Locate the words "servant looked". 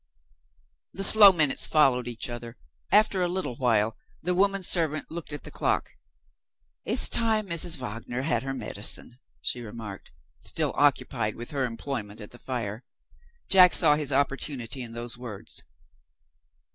4.63-5.31